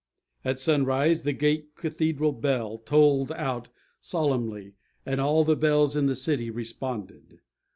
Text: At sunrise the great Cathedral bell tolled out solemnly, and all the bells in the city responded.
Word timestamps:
At 0.43 0.57
sunrise 0.57 1.21
the 1.21 1.31
great 1.31 1.75
Cathedral 1.75 2.31
bell 2.31 2.79
tolled 2.79 3.31
out 3.33 3.69
solemnly, 3.99 4.73
and 5.05 5.21
all 5.21 5.43
the 5.43 5.55
bells 5.55 5.95
in 5.95 6.07
the 6.07 6.15
city 6.15 6.49
responded. 6.49 7.41